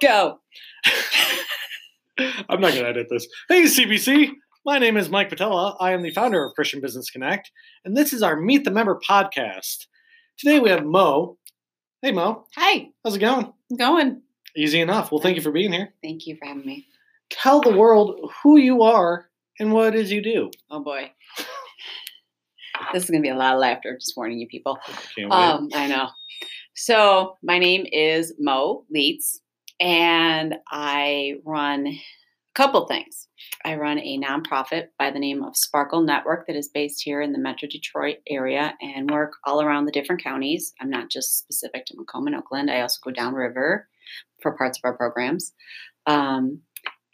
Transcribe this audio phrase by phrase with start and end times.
[0.00, 0.38] Go.
[2.18, 3.26] I'm not going to edit this.
[3.48, 4.30] Hey, CBC.
[4.64, 5.76] My name is Mike Patella.
[5.80, 7.50] I am the founder of Christian Business Connect,
[7.84, 9.86] and this is our Meet the Member podcast.
[10.38, 11.36] Today we have Mo.
[12.00, 12.44] Hey, Mo.
[12.56, 12.90] Hi.
[13.02, 13.52] How's it going?
[13.76, 14.22] Going.
[14.56, 15.10] Easy enough.
[15.10, 15.94] Well, thank you for being here.
[16.02, 16.86] Thank you for having me.
[17.30, 19.26] Tell the world who you are
[19.58, 20.50] and what it is you do.
[20.70, 21.10] Oh boy.
[22.92, 23.96] this is gonna be a lot of laughter.
[23.98, 24.78] Just warning you people.
[25.16, 25.36] Can't wait.
[25.36, 26.08] Um, I know.
[26.74, 29.38] So my name is Mo Leitz,
[29.82, 32.00] and I run a
[32.54, 33.28] couple things.
[33.64, 37.32] I run a nonprofit by the name of Sparkle Network that is based here in
[37.32, 40.72] the Metro Detroit area and work all around the different counties.
[40.80, 42.70] I'm not just specific to Macomb and Oakland.
[42.70, 43.88] I also go downriver
[44.40, 45.52] for parts of our programs.
[46.06, 46.60] Um,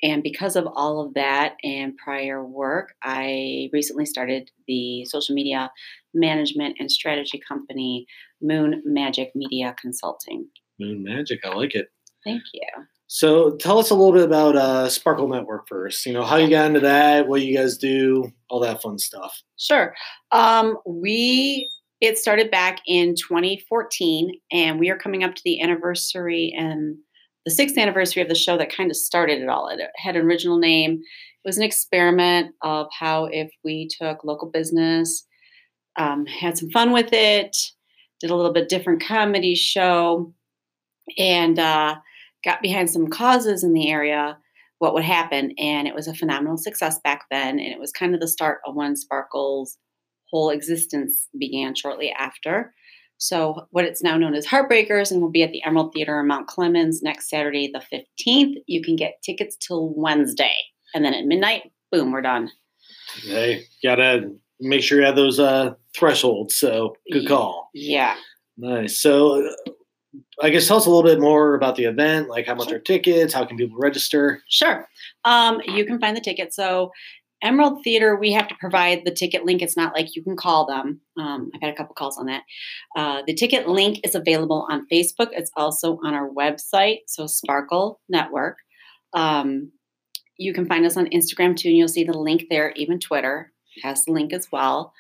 [0.03, 5.73] and because of all of that and prior work, I recently started the social media
[6.13, 8.07] management and strategy company,
[8.43, 10.49] Moon Magic Media Consulting.
[10.79, 11.41] Moon Magic.
[11.45, 11.89] I like it.
[12.25, 12.67] Thank you.
[13.07, 16.05] So tell us a little bit about uh, Sparkle Network first.
[16.05, 19.43] You know, how you got into that, what you guys do, all that fun stuff.
[19.57, 19.95] Sure.
[20.31, 21.71] Um, we
[22.01, 26.97] it started back in 2014, and we are coming up to the anniversary and
[27.45, 29.69] the sixth anniversary of the show that kind of started it all.
[29.69, 30.93] It had an original name.
[30.93, 35.25] It was an experiment of how if we took local business,
[35.99, 37.57] um, had some fun with it,
[38.21, 40.33] did a little bit different comedy show,
[41.17, 41.97] and uh,
[42.49, 44.39] got behind some causes in the area,
[44.79, 45.53] what would happen.
[45.59, 47.59] And it was a phenomenal success back then.
[47.59, 49.77] And it was kind of the start of when Sparkle's
[50.31, 52.73] whole existence began shortly after.
[53.21, 56.29] So, what it's now known as Heartbreakers, and will be at the Emerald Theater in
[56.29, 58.55] Mount Clemens next Saturday, the 15th.
[58.67, 60.55] You can get tickets till Wednesday.
[60.95, 62.49] And then at midnight, boom, we're done.
[63.25, 66.55] Hey, gotta make sure you have those uh, thresholds.
[66.55, 67.71] So good call.
[67.75, 68.15] Yeah.
[68.57, 69.01] Nice.
[69.01, 69.51] So
[70.43, 72.29] I guess tell us a little bit more about the event.
[72.29, 72.77] Like how much Sure.
[72.77, 73.33] are tickets?
[73.35, 74.41] How can people register?
[74.49, 74.87] Sure.
[75.25, 76.55] Um, you can find the ticket.
[76.55, 76.91] So,
[77.41, 79.63] Emerald Theater, we have to provide the ticket link.
[79.63, 81.01] It's not like you can call them.
[81.17, 82.43] Um, I've had a couple calls on that.
[82.97, 85.29] Uh, the ticket link is available on Facebook.
[85.33, 88.59] It's also on our website, so Sparkle Network.
[89.13, 89.71] Um,
[90.37, 92.73] you can find us on Instagram too, and you'll see the link there.
[92.73, 93.53] Even Twitter
[93.83, 94.93] has the link as well.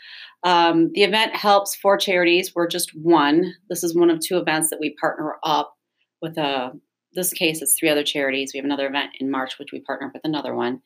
[0.44, 2.53] Um, the event helps four charities.
[2.54, 3.54] We're just one.
[3.69, 5.75] This is one of two events that we partner up
[6.21, 6.72] with a
[7.15, 10.09] this case it's three other charities we have another event in march which we partner
[10.09, 10.81] up with another one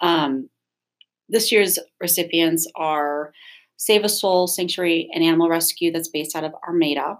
[0.00, 0.48] um,
[1.28, 3.32] this year's recipients are
[3.76, 7.18] save a soul sanctuary and animal rescue that's based out of armada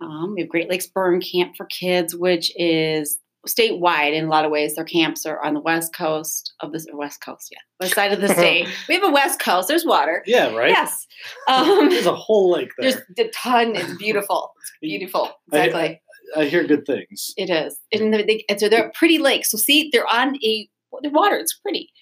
[0.00, 4.44] um, we have great lakes burn camp for kids which is statewide in a lot
[4.44, 7.94] of ways their camps are on the west coast of the west coast yeah west
[7.94, 10.70] side of the state we have a west coast there's water Yeah, right.
[10.70, 11.06] yes
[11.48, 12.92] um, There's a whole lake there.
[12.92, 16.02] there's a ton it's beautiful it's beautiful I- exactly
[16.36, 17.34] I hear good things.
[17.36, 19.44] it is, and they, and so they're a pretty lake.
[19.44, 20.66] So see, they're on a
[21.02, 21.36] the water.
[21.36, 21.92] It's pretty.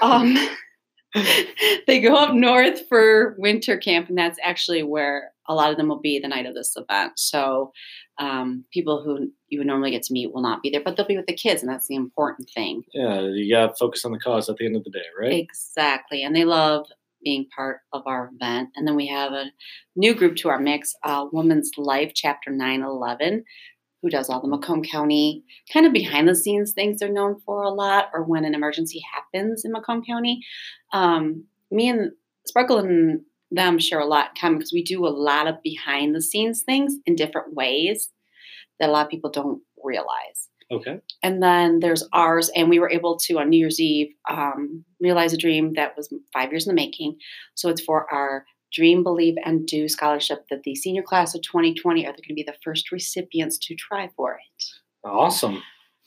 [0.00, 0.36] Um,
[1.88, 5.88] they go up north for winter camp, and that's actually where a lot of them
[5.88, 7.12] will be the night of this event.
[7.16, 7.72] So
[8.18, 11.06] um, people who you would normally get to meet will not be there, but they'll
[11.06, 12.82] be with the kids, and that's the important thing.
[12.92, 15.32] Yeah, you got to focus on the cause at the end of the day, right?
[15.32, 16.86] Exactly, and they love
[17.22, 18.70] being part of our event.
[18.74, 19.52] And then we have a
[19.94, 23.44] new group to our mix, uh, Woman's Life, Chapter 911,
[24.02, 27.62] who does all the Macomb County kind of behind the scenes things they're known for
[27.62, 30.40] a lot, or when an emergency happens in Macomb County.
[30.92, 32.10] Um, me and
[32.46, 33.20] Sparkle and
[33.54, 36.62] them share a lot in common because we do a lot of behind the scenes
[36.62, 38.10] things in different ways
[38.80, 40.48] that a lot of people don't realize.
[40.70, 41.00] Okay.
[41.22, 45.32] And then there's ours, and we were able to on New Year's Eve um, realize
[45.34, 47.18] a dream that was five years in the making.
[47.54, 52.06] So it's for our Dream, Believe, and Do scholarship that the senior class of 2020
[52.06, 54.64] are going to be the first recipients to try for it.
[55.04, 55.62] Awesome.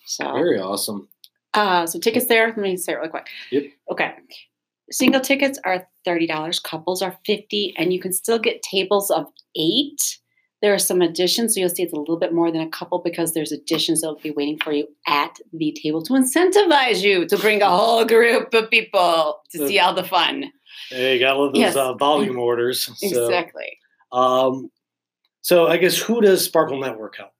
[0.07, 1.07] So, Very awesome.
[1.53, 2.47] uh, so tickets there.
[2.47, 3.27] Let me say it really quick.
[3.51, 3.63] Yep.
[3.91, 4.13] Okay.
[4.91, 6.59] Single tickets are thirty dollars.
[6.59, 9.25] Couples are fifty, and you can still get tables of
[9.55, 10.19] eight.
[10.61, 12.99] There are some additions, so you'll see it's a little bit more than a couple
[12.99, 17.27] because there's additions that will be waiting for you at the table to incentivize you
[17.27, 20.45] to bring a whole group of people to see all the fun.
[20.89, 21.75] Hey, you got love those Yes.
[21.75, 22.89] uh, volume orders.
[22.97, 23.77] So, Exactly.
[24.11, 24.71] um,
[25.41, 27.31] so I guess who does Sparkle Network help?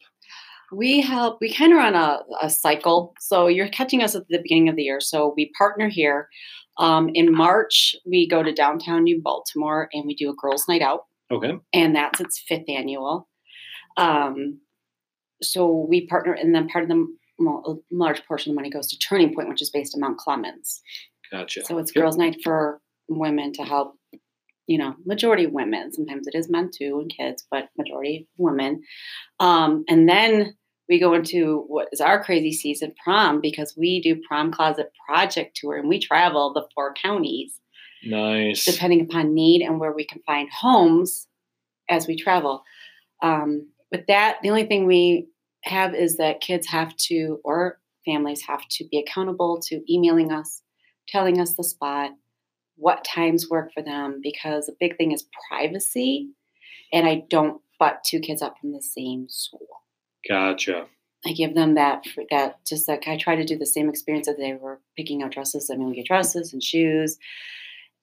[0.72, 3.14] We help, we kind of run a, a cycle.
[3.20, 5.00] So you're catching us at the beginning of the year.
[5.00, 6.28] So we partner here.
[6.78, 10.82] Um, in March, we go to downtown New Baltimore and we do a girls' night
[10.82, 11.02] out.
[11.32, 11.54] Okay.
[11.74, 13.28] and that's its fifth annual.
[13.98, 14.60] Um,
[15.42, 17.08] so we partner, and then part of the
[17.40, 20.02] well, a large portion of the money goes to Turning Point, which is based in
[20.02, 20.82] Mount Clemens.
[21.32, 21.66] Gotcha.
[21.66, 22.02] So it's Yep.
[22.02, 22.80] girls' night for
[23.10, 23.96] women to help,
[24.68, 25.92] you know, majority women.
[25.92, 28.84] Sometimes it is men too and kids, but majority women.
[29.40, 30.54] Um, and then
[30.88, 35.58] we go into what is our crazy season prom because we do prom closet project
[35.58, 37.60] tour and we travel the four counties
[38.04, 38.66] Nice.
[38.66, 41.28] depending upon need and where we can find homes
[41.90, 42.64] as we travel.
[43.22, 45.28] Um, with that, the only thing we
[45.64, 50.62] have is that kids have to, or families have to be accountable to emailing us,
[51.08, 52.12] telling us the spot,
[52.76, 56.30] what times work for them, because a big thing is privacy.
[56.94, 59.68] And I don't butt two kids up from the same school.
[60.28, 60.88] Gotcha.
[61.26, 64.38] I give them that that just like I try to do the same experience that
[64.38, 65.70] they were picking out dresses.
[65.72, 67.18] I mean, we get dresses and shoes,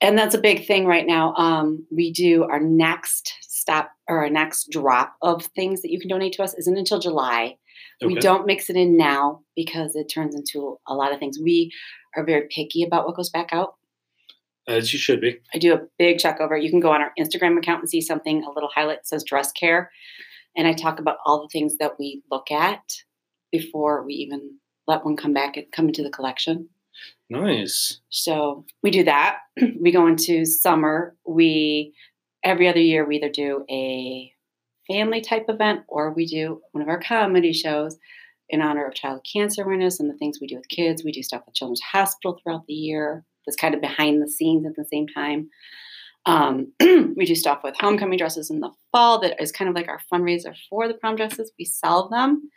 [0.00, 1.34] and that's a big thing right now.
[1.34, 6.08] Um, we do our next stop or our next drop of things that you can
[6.08, 7.56] donate to us isn't until July.
[8.04, 11.38] We don't mix it in now because it turns into a lot of things.
[11.40, 11.70] We
[12.16, 13.74] are very picky about what goes back out.
[14.66, 15.38] As you should be.
[15.54, 16.56] I do a big check over.
[16.56, 19.52] You can go on our Instagram account and see something, a little highlight says dress
[19.52, 19.90] care.
[20.56, 22.82] And I talk about all the things that we look at
[23.50, 26.68] before we even let one come back and come into the collection.
[27.30, 28.00] Nice.
[28.10, 29.38] So we do that.
[29.80, 31.16] we go into summer.
[31.26, 31.94] We
[32.44, 34.32] every other year we either do a
[34.88, 37.96] family type event or we do one of our comedy shows
[38.48, 41.04] in honor of child cancer awareness and the things we do with kids.
[41.04, 43.24] We do stuff with Children's Hospital throughout the year.
[43.46, 45.48] That's kind of behind the scenes at the same time.
[46.26, 49.88] Um, we do stuff with homecoming dresses in the fall that is kind of like
[49.88, 51.52] our fundraiser for the prom dresses.
[51.58, 52.48] We sell them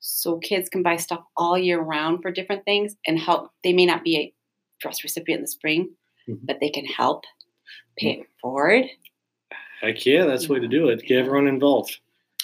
[0.00, 3.50] so kids can buy stuff all year round for different things and help.
[3.64, 4.34] They may not be a
[4.80, 5.90] dress recipient in the spring,
[6.28, 6.40] Mhm.
[6.42, 7.24] but they can help
[7.96, 8.84] pay it forward.
[9.80, 11.02] Heck yeah, that's the way to do it.
[11.06, 11.98] Get everyone involved.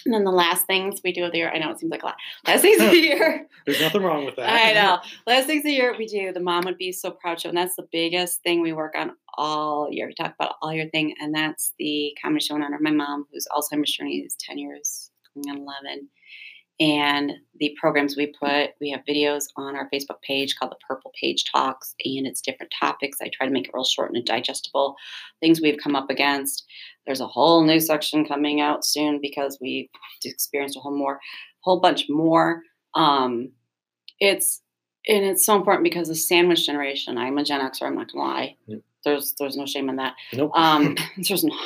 [0.04, 2.02] And then the last things we do of the year, I know it seems like
[2.02, 2.16] a lot.
[2.46, 4.48] Last things of the year, There's nothing wrong with that.
[4.48, 4.98] I know.
[5.26, 7.56] Last things of the year we do the Mom Would Be So Proud show, and
[7.58, 10.06] that's the biggest thing we work on all year.
[10.06, 12.90] We talk about all your thing, and that's the comedy show in honor of my
[12.90, 16.08] mom, whose Alzheimer's journey is 10 years, going on 11.
[16.80, 21.12] And the programs we put, we have videos on our Facebook page called the Purple
[21.20, 23.18] Page Talks, and it's different topics.
[23.22, 24.96] I try to make it real short and digestible.
[25.40, 26.64] Things we've come up against.
[27.06, 29.90] There's a whole new section coming out soon because we
[30.24, 31.20] experienced a whole more,
[31.60, 32.62] whole bunch more.
[32.94, 33.50] Um,
[34.18, 34.62] it's
[35.08, 37.18] and it's so important because the sandwich generation.
[37.18, 37.86] I'm a Gen Xer.
[37.86, 38.56] I'm not gonna lie.
[39.04, 40.14] There's there's no shame in that.
[40.32, 40.52] Nope.
[40.54, 41.58] Um, there's not.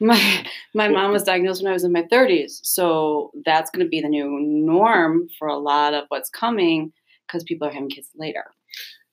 [0.00, 3.90] my my mom was diagnosed when I was in my 30s, so that's going to
[3.90, 6.92] be the new norm for a lot of what's coming
[7.26, 8.44] because people are having kids later.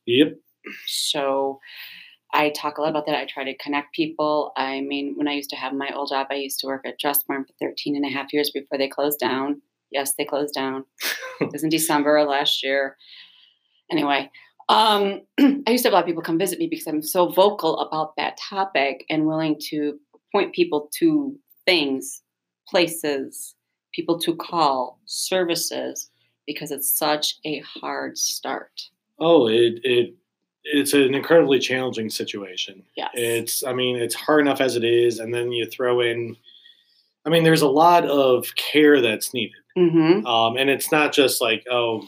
[0.06, 0.36] yep.
[0.86, 1.60] So
[2.34, 3.16] I talk a lot about that.
[3.16, 4.54] I try to connect people.
[4.56, 7.00] I mean, when I used to have my old job, I used to work at
[7.00, 9.62] Dress Barn for 13 and a half years before they closed down.
[9.92, 10.86] Yes, they closed down.
[11.42, 12.96] it was in December of last year.
[13.92, 14.32] Anyway,
[14.72, 15.22] um,
[15.68, 17.80] I used to have a lot of people come visit me because I'm so vocal
[17.80, 20.00] about that topic and willing to
[20.32, 21.36] point people to
[21.66, 22.22] things,
[22.68, 23.56] places,
[23.94, 26.10] people to call, services,
[26.48, 28.82] because it's such a hard start.
[29.20, 30.16] Oh, it it
[30.64, 32.84] it's an incredibly challenging situation.
[32.96, 33.10] Yes.
[33.14, 36.38] It's I mean, it's hard enough as it is, and then you throw in
[37.26, 39.58] I mean, there's a lot of care that's needed.
[39.78, 40.26] mm-hmm.
[40.26, 42.04] Um, and it's not just like, oh,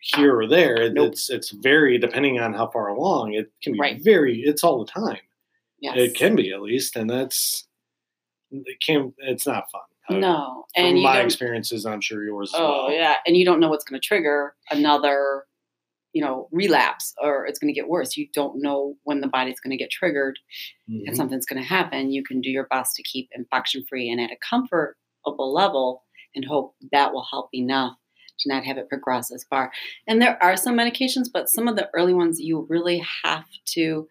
[0.00, 0.90] here or there.
[0.90, 1.12] Nope.
[1.12, 3.34] It's it's very depending on how far along.
[3.34, 4.02] It can be Right.
[4.02, 5.18] very it's all the time.
[5.80, 5.96] Yes.
[5.96, 7.66] It can be at least, and that's
[8.50, 9.82] it can it's not fun.
[10.20, 12.92] No, and my experiences, I'm sure yours as oh well.
[12.92, 15.44] yeah, and you don't know what's going to trigger another,
[16.12, 18.16] you know, relapse, or it's going to get worse.
[18.16, 20.36] You don't know when the body's going to get triggered
[20.90, 21.04] Mhm.
[21.06, 22.10] and something's going to happen.
[22.10, 26.02] You can do your best to keep infection free and at a comfortable level,
[26.34, 27.96] and hope that will help enough
[28.40, 29.72] to not have it progress as far.
[30.06, 34.08] And there are some medications, but some of the early ones you really have to.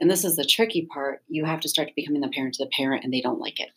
[0.00, 1.22] And this is the tricky part.
[1.28, 3.70] You have to start becoming the parent to the parent, and they don't like it.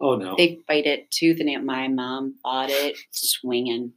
[0.00, 0.34] Oh no.
[0.36, 1.62] They fight it tooth and nail.
[1.62, 3.92] My mom fought it swinging.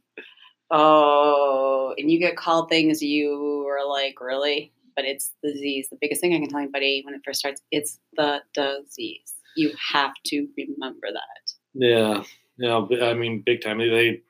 [0.70, 4.72] Oh, and you get called things you were like, really?
[4.96, 5.88] But it's the disease.
[5.90, 9.34] The biggest thing I can tell anybody when it first starts, it's the disease.
[9.56, 11.52] You have to remember that.
[11.74, 12.22] Yeah,
[12.58, 12.84] yeah.
[13.04, 13.78] I mean, big time.
[13.78, 14.22] They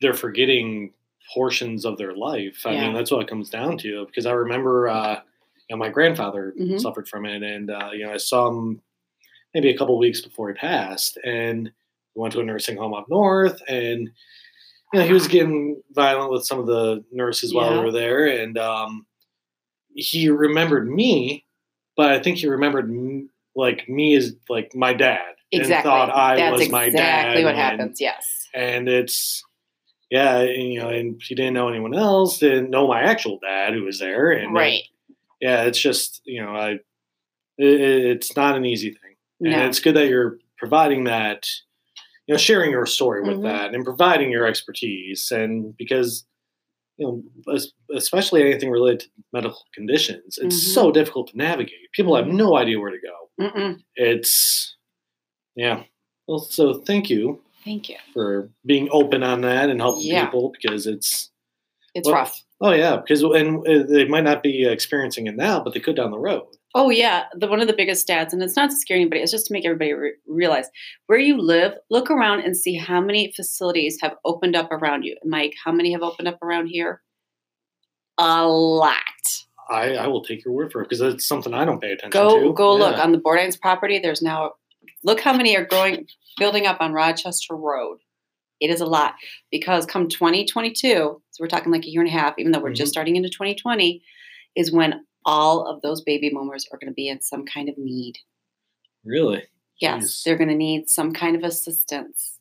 [0.00, 0.92] they're forgetting
[1.34, 2.62] portions of their life.
[2.64, 2.84] I Yeah.
[2.86, 4.06] mean, that's what it comes down to.
[4.06, 5.20] Because I remember, uh,
[5.68, 6.80] you know, my grandfather Mhm.
[6.80, 8.80] suffered from it, and uh, you know, I saw him
[9.54, 11.70] maybe a couple weeks before he passed, and
[12.14, 14.08] we went to a nursing home up north, and
[14.94, 18.26] you know, he was getting violent with some of the nurses while we were there,
[18.26, 19.06] and um,
[19.94, 21.44] he remembered me,
[21.96, 25.74] but I think he remembered m- like me as like my dad, Exactly.
[25.74, 26.94] and thought I That's was my dad.
[26.94, 28.00] exactly what and- happens.
[28.00, 28.48] Yes.
[28.54, 29.42] and it's
[30.10, 33.74] yeah, and, you know, and he didn't know anyone else, didn't know my actual dad
[33.74, 34.82] who was there, and uh, Right.
[35.40, 36.70] yeah, it's just you know, I
[37.58, 39.66] it, it's not an easy thing, and No.
[39.66, 41.46] it's good that you're providing that
[42.26, 43.42] you know sharing your story with Mhm.
[43.44, 46.26] that and providing your expertise and because
[46.98, 47.06] you
[47.46, 47.56] know
[47.96, 50.74] especially anything related to medical conditions it's Mhm.
[50.74, 52.34] so difficult to navigate people have Mhm.
[52.34, 53.80] no idea where to go Mm-mm.
[53.94, 54.76] it's
[55.54, 55.84] yeah
[56.26, 57.96] well so thank you Thank you.
[58.14, 60.26] for being open on that and helping Yeah.
[60.26, 61.30] people because it's
[61.94, 62.42] It's Well- rough.
[62.60, 65.96] oh yeah because and uh, they might not be experiencing it now but they could
[65.96, 68.76] down the road Oh yeah, the one of the biggest stats, and it's not to
[68.76, 69.22] scare anybody.
[69.22, 70.66] It's just to make everybody re- realize
[71.06, 71.72] where you live.
[71.88, 75.16] Look around and see how many facilities have opened up around you.
[75.24, 77.00] Mike, how many have opened up around here?
[78.18, 78.94] A lot.
[79.70, 82.10] I, I will take your word for it because it's something I don't pay attention
[82.10, 82.52] Go to.
[82.52, 83.02] go look Yeah.
[83.02, 83.98] on the Bordine's property.
[83.98, 84.52] There's now
[85.04, 86.06] look how many are growing
[86.38, 87.98] building up on Rochester Road.
[88.60, 89.14] It is a lot
[89.50, 92.72] because come 2022, so we're talking like a year and a half, even though we're
[92.72, 92.92] just Mhm.
[92.94, 94.02] starting into 2020,
[94.56, 97.76] is when all of those baby boomers are going to be in some kind of
[97.78, 98.18] need.
[99.04, 99.42] Really?
[99.80, 100.22] Yes, Jeez.
[100.24, 102.38] they're going to need some kind of assistance.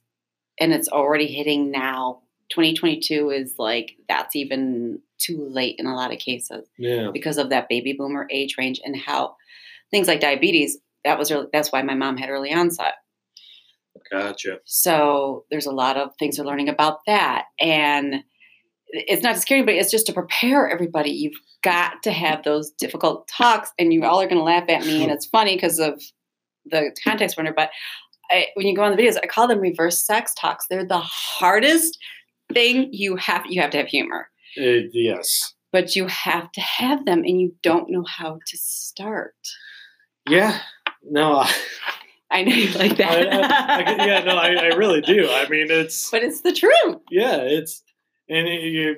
[0.60, 2.24] And it's already hitting now.
[2.50, 7.10] 2022 is like that's even too late in a lot of cases Yeah.
[7.12, 9.36] because of that baby boomer age range and how
[9.92, 10.78] things like diabetes
[11.08, 12.94] that was early, that's why my mom had early onset.
[14.12, 14.60] Gotcha.
[14.66, 18.24] So there's a lot of things we're learning about that and
[18.90, 21.10] it's not to scare anybody, it's just to prepare everybody.
[21.10, 24.86] You've got to have those difficult talks and you all are going to laugh at
[24.86, 26.02] me and it's funny because of
[26.66, 27.72] the context we're but
[28.30, 30.66] I, when you go on the videos, I call them reverse sex talks.
[30.70, 31.98] They're the hardest
[32.54, 33.46] thing you have.
[33.48, 35.54] You have to have humor, Uh, yes.
[35.72, 39.36] but you have to have them, and you don't know how to start.
[40.30, 40.60] Yeah.
[41.10, 41.38] No.
[41.40, 41.54] I,
[42.30, 43.34] I know you like that.
[43.34, 44.24] I, I, yeah.
[44.24, 44.36] No.
[44.38, 45.30] I, I really do.
[45.32, 46.98] I mean, it's but it's the truth.
[47.10, 47.38] yeah.
[47.38, 47.82] It's
[48.30, 48.98] and it, it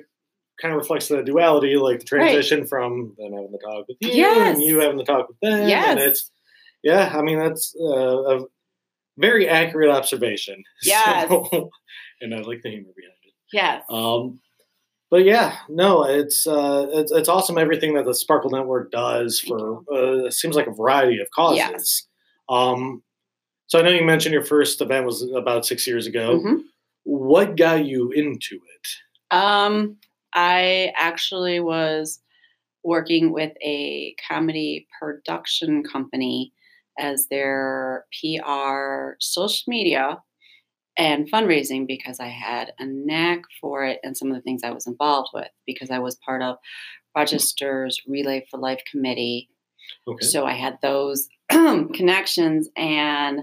[0.60, 2.30] kind of reflects the duality, like the Right.
[2.32, 4.54] transition from them having the talk with you Yes.
[4.56, 5.68] and you having the talk with them.
[5.68, 5.88] Yes.
[5.88, 6.30] And it's
[6.82, 7.12] yeah.
[7.16, 8.44] I mean, that's uh, a
[9.18, 10.62] very accurate observation.
[10.82, 11.28] Yes.
[11.28, 11.70] So,
[12.20, 13.34] and I like the humor behind it.
[13.52, 13.84] Yes.
[13.88, 14.40] Um,
[15.10, 19.82] but yeah, no, it's uh, it's it's awesome everything that the Sparkle Network does for
[19.92, 21.58] uh, seems like a variety of causes.
[21.58, 22.06] Yes.
[22.48, 23.02] Um,
[23.66, 26.40] so I know you mentioned your first event was about six years ago.
[26.40, 26.62] Mhm.
[27.04, 29.36] What got you into it?
[29.36, 29.96] Um,
[30.34, 32.20] I actually was
[32.82, 36.52] working with a comedy production company
[36.98, 40.18] as their PR, social media,
[40.98, 44.70] and fundraising because I had a knack for it and some of the things I
[44.70, 46.56] was involved with because I was part of
[47.16, 49.48] Rochester's Relay for Life committee
[50.06, 50.26] Okay.
[50.26, 53.40] so I had those connections, and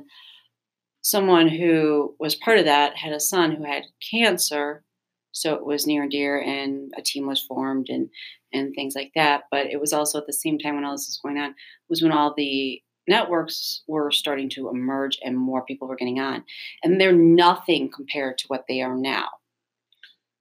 [1.01, 4.83] someone who was part of that had a son who had cancer.
[5.31, 8.09] So it was near and dear, and a team was formed, and
[8.53, 9.43] and things like that.
[9.51, 11.53] But it was also at the same time when all this was going on
[11.89, 16.43] was when all the networks were starting to emerge and more people were getting on,
[16.83, 19.27] and they're nothing compared to what they are now.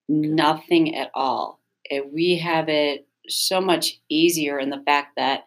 [0.08, 1.60] Nothing at all.
[1.90, 5.44] And we have it so much easier in the fact that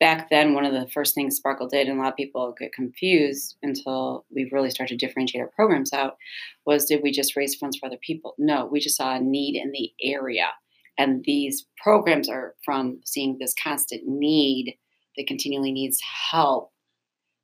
[0.00, 2.72] back then one of the first things sparkle did and a lot of people get
[2.72, 6.16] confused until we really started to differentiate our programs out
[6.66, 9.56] was did we just raise funds for other people no we just saw a need
[9.56, 10.48] in the area
[10.98, 14.76] and these programs are from seeing this constant need
[15.18, 16.72] that continually needs help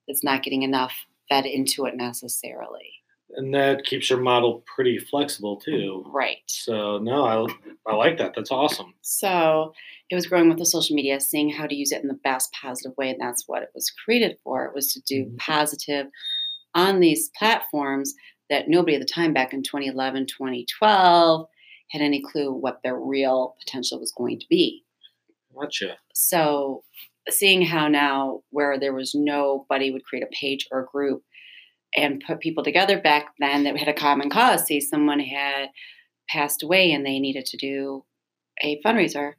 [0.08, 0.94] that's not getting enough
[1.28, 2.92] fed into it necessarily
[3.36, 6.04] and that keeps your model pretty flexible too.
[6.06, 8.32] right So no, I I like that.
[8.34, 8.94] That's awesome.
[9.02, 9.72] So
[10.10, 12.54] it was growing with the social media, seeing how to use it in the best
[12.60, 13.10] positive way.
[13.10, 14.64] And that's what it was created for.
[14.66, 15.38] It was to do Mhm.
[15.38, 16.06] positive
[16.74, 18.14] on these platforms
[18.50, 21.48] that nobody at the time back in 2011, 2012
[21.90, 24.84] had any clue what their real potential was going to be.
[25.54, 25.98] Gotcha.
[26.12, 26.84] So
[27.30, 31.22] seeing how now where there was nobody would create a page or a group
[31.96, 34.66] and put people together back then that had a common cause.
[34.66, 35.68] See, someone had
[36.28, 38.04] passed away and they needed to do
[38.62, 39.34] a fundraiser.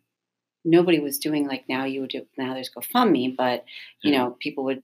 [0.63, 3.65] Nobody was doing like now you would do now there's GoFundMe, but
[4.01, 4.17] you Yeah.
[4.19, 4.81] know, people would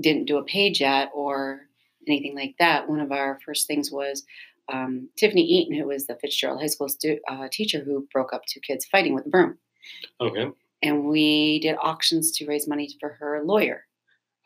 [0.00, 1.62] didn't do a page yet or
[2.06, 2.88] anything like that.
[2.88, 4.24] One of our first things was
[4.72, 8.44] um, Tiffany Eaton, who was the Fitzgerald High School stu- uh, teacher who broke up
[8.46, 9.58] two kids fighting with a broom
[10.20, 10.50] Okay.
[10.82, 13.84] And we did auctions to raise money for her lawyer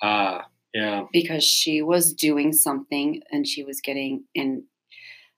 [0.02, 1.04] Ah, yeah.
[1.12, 4.62] because she was doing something and she was getting and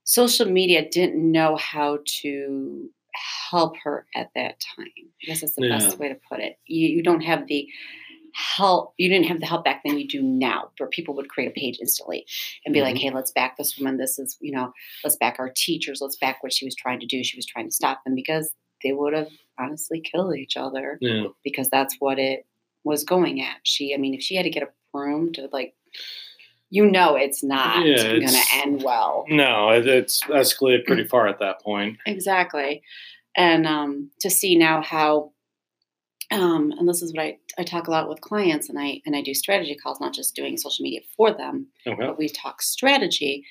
[0.04, 2.88] social media didn't know how to
[3.50, 4.86] help her at that time
[5.22, 5.78] i guess that's the Yeah.
[5.78, 7.68] best way to put it you, you don't have the
[8.56, 11.48] help you didn't have the help back then you do now where people would create
[11.48, 12.26] a page instantly
[12.64, 13.00] and be like Mhm.
[13.00, 14.72] hey let's back this woman this is you know
[15.04, 17.68] let's back our teachers let's back what she was trying to do she was trying
[17.68, 19.28] to stop them because they would have
[19.58, 21.26] honestly killed each other Yeah.
[21.44, 22.46] because that's what it
[22.84, 23.56] was going at.
[23.62, 25.74] She, I mean, if she had to get a broom to like
[26.70, 29.24] you know it's not Yeah, going to end well.
[29.28, 31.98] No, it, it's escalated pretty far at that point.
[32.06, 32.82] Exactly.
[33.36, 35.32] And um, to see now how,
[36.32, 39.14] um, and this is what I, I talk a lot with clients, and I and
[39.14, 41.96] I do strategy calls, not just doing social media for them, Okay.
[42.06, 43.44] but we talk strategy.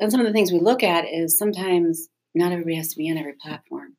[0.00, 3.10] And some of the things we look at is sometimes not everybody has to be
[3.10, 3.96] on every platform.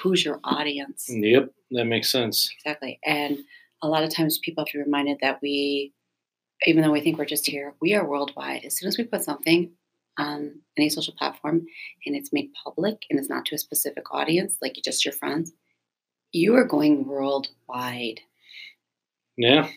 [0.00, 1.06] Who's your audience?
[1.08, 2.50] Yep, that makes sense.
[2.58, 2.98] Exactly.
[3.04, 3.38] And
[3.82, 5.92] a lot of times people have to be reminded that we,
[6.66, 8.64] even though we think we're just here, we are worldwide.
[8.64, 9.70] As soon as we put something
[10.18, 11.64] on any social platform
[12.04, 15.52] and it's made public and it's not to a specific audience, like just your friends,
[16.32, 18.20] you are going worldwide.
[19.36, 19.68] Yeah.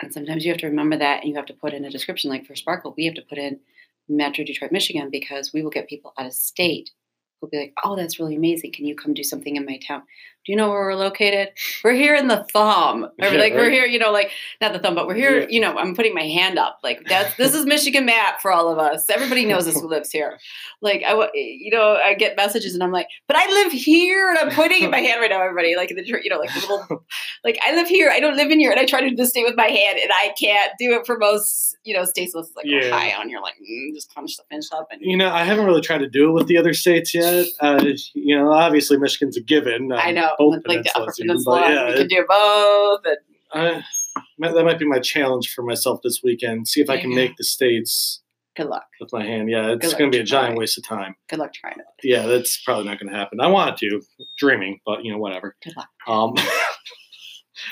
[0.00, 2.30] And sometimes you have to remember that and you have to put in a description.
[2.30, 3.60] Like for Sparkle, we have to put in
[4.08, 6.90] Metro Detroit, Michigan, because we will get people out of state
[7.40, 8.72] who'll be like, oh, that's really amazing.
[8.72, 10.02] Can you come do something in my town?
[10.46, 11.50] Do you know where we're located?
[11.84, 13.08] We're here in the thumb.
[13.20, 14.30] Or Yeah, like we're here, you know, like
[14.60, 15.46] not the thumb, but we're here, Yeah.
[15.50, 16.78] you know, I'm putting my hand up.
[16.82, 19.08] Like that's this is Michigan map for all of us.
[19.10, 20.38] Everybody knows us who lives here.
[20.80, 24.38] Like I you know, I get messages and I'm like, but I live here and
[24.38, 25.76] I'm pointing my hand right now, everybody.
[25.76, 27.04] Like the you know, like the little
[27.44, 29.30] like I live here, I don't live in here, and I try to do this
[29.30, 32.32] state with my hand, and I can't do it for most, you know, states.
[32.34, 32.80] It's like Yeah.
[32.84, 35.44] oh, hi on, you're like mm, just punch the finish up, and You know, I
[35.44, 37.46] haven't really tried to do it with the other states yet.
[37.60, 39.92] Uh, you know, obviously Michigan's a given.
[39.92, 43.00] I um, know, both with, like the upper peninsula, yeah, we it- can do both.
[43.04, 43.16] And
[43.52, 46.68] I, that might be my challenge for myself this weekend.
[46.68, 48.22] See if I can make the states
[48.56, 49.50] good luck, with my hand.
[49.50, 51.14] Yeah, it's going to be a giant waste of time.
[51.28, 51.86] good luck trying it.
[52.02, 53.40] Yeah, that's probably not going to happen.
[53.40, 54.00] I want to,
[54.38, 55.56] dreaming, but you know, whatever.
[55.62, 55.88] Good luck.
[56.06, 56.34] Um,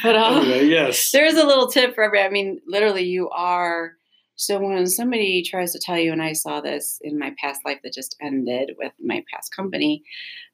[0.03, 1.11] But um, anyway, yes.
[1.15, 2.21] there's a little tip for every.
[2.21, 3.93] I mean, literally, you are.
[4.37, 7.79] So when somebody tries to tell you, and I saw this in my past life
[7.83, 10.03] that just ended with my past company,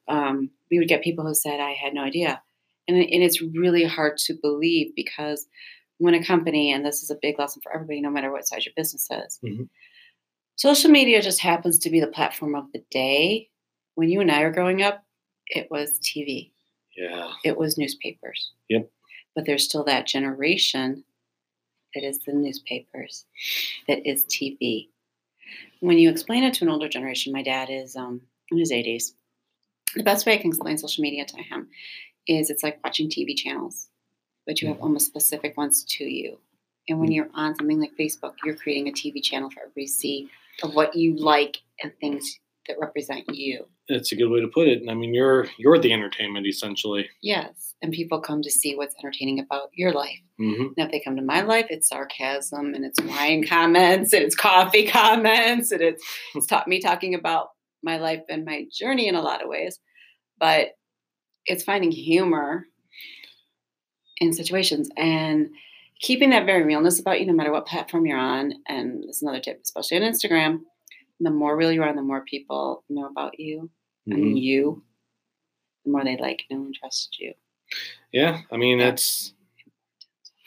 [0.07, 2.41] um, we would get people who said, "I had no idea,"
[2.87, 5.47] and and it's really hard to believe because
[5.97, 8.65] when a company, and this is a big lesson for everybody, no matter what size
[8.65, 9.69] your business is, Mhm.
[10.57, 13.49] social media just happens to be the platform of the day.
[13.95, 15.05] When you and I were growing up,
[15.47, 16.51] it was TV
[16.97, 17.31] Yeah.
[17.43, 18.51] it was newspapers.
[18.69, 18.91] Yep.
[19.35, 21.03] But there's still that generation
[21.93, 23.25] that is the newspapers,
[23.87, 24.89] that is TV.
[25.79, 29.15] When you explain it to an older generation, my dad is um, in his 80s.
[29.95, 31.69] The best way I can explain social media to him
[32.27, 33.89] is it's like watching TV channels,
[34.45, 36.39] but you have almost specific ones to you.
[36.87, 39.91] And when you're on something like Facebook, you're creating a TV channel for everybody to
[39.91, 40.29] see
[40.63, 43.65] of what you like and things that represent you.
[43.89, 44.81] That's a good way to put it.
[44.81, 47.07] And I mean, you're you're the entertainment essentially.
[47.21, 47.75] Yes.
[47.81, 50.19] And people come to see what's entertaining about your life.
[50.37, 54.23] hmm Now, if they come to my life, it's sarcasm and it's wine comments and
[54.23, 56.03] it's coffee comments and it's,
[56.33, 57.49] it's taught me talking about
[57.83, 59.79] my life and my journey in a lot of ways.
[60.39, 60.77] But
[61.45, 62.65] it's finding humor
[64.19, 65.49] in situations and
[65.99, 68.53] keeping that very realness about you, no matter what platform you're on.
[68.67, 70.59] And this is another tip, especially on Instagram.
[71.19, 73.69] The more real you are, the more people know about you
[74.07, 74.35] and mm-hmm.
[74.35, 74.83] you,
[75.85, 77.33] the more they like, know, and trust you.
[78.11, 79.33] Yeah, I mean that's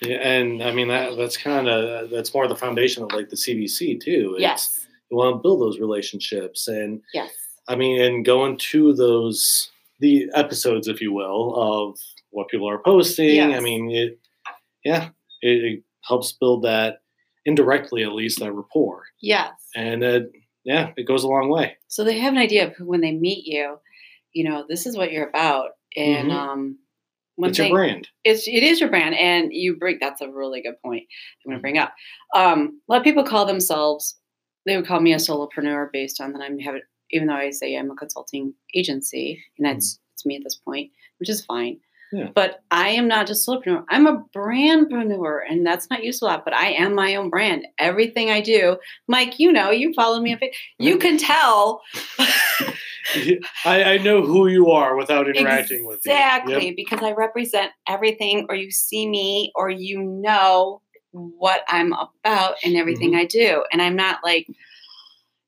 [0.03, 3.37] yeah, and I mean that that's kind of that's more the foundation of like the
[3.37, 4.37] CBC too.
[4.37, 4.87] It's- Yes.
[5.11, 7.31] you want to build those relationships, and Yes.
[7.67, 9.71] I mean, and going to those
[10.01, 11.99] the episodes, if you will, of
[12.31, 13.41] what people are posting.
[13.55, 14.19] I mean, it
[14.85, 15.09] yeah,
[15.43, 16.99] it, it helps build that
[17.45, 19.51] indirectly at least that rapport, Yes.
[19.75, 20.31] and it,
[20.65, 21.77] yeah, it goes a long way.
[21.89, 23.79] So they have an idea of who, when they meet you,
[24.33, 25.71] you know, this is what you're about.
[25.97, 26.35] And Mhm.
[26.35, 26.79] um,
[27.37, 28.09] one it's thing, your brand.
[28.25, 29.99] it's it is your brand, and you bring.
[30.01, 31.05] That's a really good point.
[31.45, 31.93] I'm going to bring up.
[32.35, 34.19] Um, a lot of people call themselves.
[34.67, 36.83] They would call me a solopreneur based on that I'm have it.
[37.11, 40.91] Even though I say I'm a consulting agency, and that's it's me at this point,
[41.19, 41.79] which is fine.
[42.11, 42.29] Yeah.
[42.35, 43.85] But I am not just a solopreneur.
[43.91, 46.43] I'm a brandpreneur, and that's not used a lot.
[46.45, 47.67] But I am my own brand.
[47.79, 50.33] Everything I do, Mike, you know, you follow me.
[50.33, 50.47] on Fa-
[50.79, 51.83] You can tell
[53.65, 56.13] I, I know who you are without interacting with you.
[56.13, 56.77] Exactly, Yep.
[56.77, 60.81] because I represent everything, or you see me, or you know
[61.13, 63.21] what I'm about and everything Mm-hmm.
[63.21, 63.65] I do.
[63.73, 64.47] And I'm not like,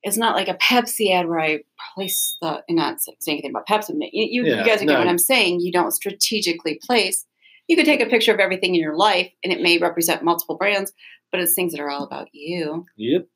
[0.03, 1.59] it's not like a Pepsi ad where I
[1.93, 3.89] place the, and not saying anything about Pepsi.
[4.11, 5.07] You, you, Yeah, you guys are getting what.
[5.07, 5.59] I'm saying.
[5.59, 7.25] You don't strategically place.
[7.67, 10.57] You could take a picture of everything in your life, and it may represent multiple
[10.57, 10.91] brands,
[11.31, 12.85] but it's things that are all about you.
[12.97, 13.27] Yep.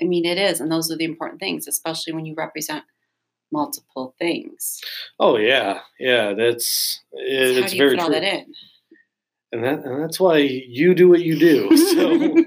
[0.00, 2.84] I mean, it is, and those are the important things, especially when you represent
[3.52, 4.80] multiple things.
[5.18, 6.32] Oh yeah, yeah.
[6.32, 8.46] That's it, How it's very fit all true, that in?
[9.52, 11.76] and that and that's why you do what you do.
[11.76, 12.34] So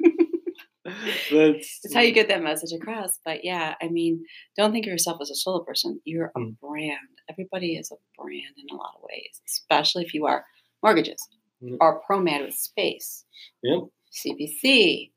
[1.31, 3.19] that's it's how you get that message across.
[3.25, 4.23] But yeah, I mean,
[4.57, 5.99] don't think of yourself as a solo person.
[6.05, 6.59] You're a Mm.
[6.59, 6.97] brand.
[7.29, 10.45] Everybody is a brand in a lot of ways, especially if you are
[10.81, 11.27] mortgages
[11.63, 11.77] Mm.
[11.79, 13.25] or ProMad with space,
[13.63, 13.83] Yep.
[14.11, 15.11] CBC,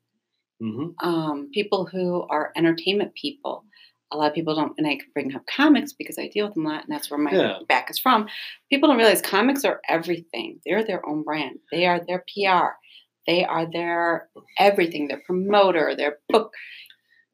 [0.59, 3.65] hmm um, people who are entertainment people.
[4.11, 6.55] A lot of people don't, and I can bring up comics because I deal with
[6.55, 7.59] them a lot, and that's where my Yeah.
[7.67, 8.27] back is from.
[8.71, 10.61] People don't realize comics are everything.
[10.65, 11.59] They're their own brand.
[11.71, 12.77] They are their PR.
[13.27, 15.07] They are their everything.
[15.07, 15.93] Their promoter.
[15.95, 16.53] Their book.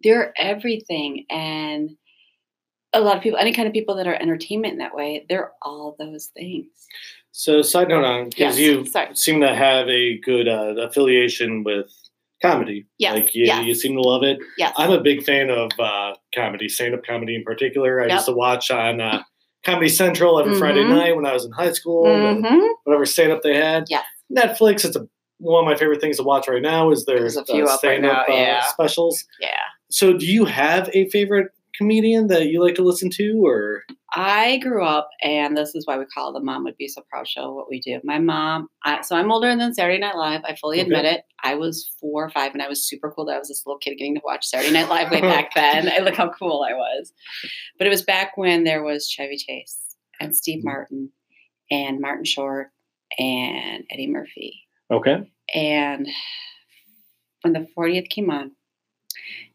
[0.03, 1.25] They're everything.
[1.29, 1.91] And
[2.91, 5.51] a lot of people, any kind of people that are entertainment in that way, they're
[5.61, 6.67] all those things.
[7.31, 9.15] So, side note on because Yes, you sorry.
[9.15, 11.91] seem to have a good uh, affiliation with
[12.41, 12.85] comedy.
[12.99, 13.65] Yes, Like you, yes.
[13.65, 14.37] you seem to love it.
[14.57, 14.73] Yes.
[14.77, 18.01] I'm a big fan of uh, comedy, stand up comedy in particular.
[18.01, 18.13] I Yep.
[18.13, 19.23] used to watch on uh,
[19.65, 20.89] Comedy Central every Friday Mhm.
[20.89, 22.03] night when I was in high school.
[22.05, 22.67] Mhm.
[22.83, 23.85] Whatever stand up they had.
[23.89, 24.03] Yes.
[24.31, 25.07] Netflix, it's a,
[25.43, 27.83] one of my favorite things to watch right now is their There's a few up
[27.83, 28.63] right now, yeah.
[28.65, 29.25] specials.
[29.39, 29.49] Yeah.
[29.89, 33.83] So, do you have a favorite comedian that you like to listen to, or
[34.15, 37.27] I grew up, and this is why we call the Mom Would Be So Proud
[37.27, 37.51] show.
[37.51, 38.67] What we do, my mom.
[38.85, 40.41] I, so I'm older than Saturday Night Live.
[40.47, 40.83] I fully Okay.
[40.85, 41.23] admit it.
[41.43, 43.79] I was four or five, and I was super cool that I was this little
[43.79, 45.89] kid getting to watch Saturday Night Live way back then.
[45.91, 47.11] I look how cool I was.
[47.79, 50.65] But it was back when there was Chevy Chase and Steve Mhm.
[50.65, 51.09] Martin
[51.71, 52.69] and Martin Short
[53.17, 54.59] and Eddie Murphy.
[54.93, 55.29] Okay?
[55.53, 56.07] And
[57.41, 58.51] when the 40th came on,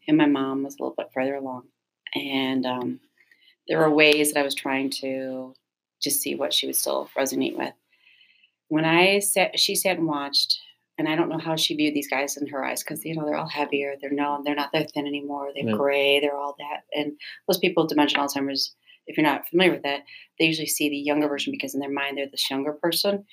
[0.07, 1.63] and my mom was a little bit further along,
[2.15, 2.99] and um,
[3.67, 5.53] there were ways that I was trying to
[6.01, 7.73] just see what she would still resonate with.
[8.69, 10.59] When I sat, she sat and watched,
[10.97, 13.25] and I don't know how she viewed these guys in her eyes because you know
[13.25, 15.75] they're all heavier, they're no, they're not that thin anymore, they're Yeah.
[15.75, 16.83] gray, they're all that.
[16.93, 17.13] And
[17.47, 18.75] most people with dementia Alzheimer's,
[19.07, 20.03] if you're not familiar with that,
[20.37, 23.25] they usually see the younger version because in their mind they're this younger person.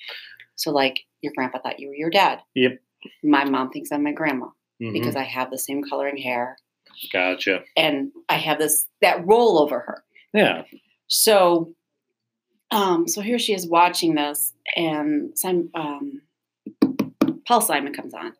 [0.55, 2.39] So like your grandpa thought you were your dad.
[2.55, 2.79] Yep.
[3.23, 4.47] My mom thinks I'm my grandma
[4.81, 4.93] Mhm.
[4.93, 6.57] because I have the same coloring hair
[7.11, 7.63] gotcha.
[7.75, 10.03] and I have this that roll over her.
[10.33, 10.63] Yeah.
[11.07, 11.73] So,
[12.71, 16.21] um, so here she is watching this, and Simon, um,
[17.47, 18.33] Paul Simon comes on,